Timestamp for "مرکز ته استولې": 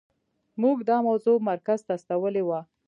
1.49-2.43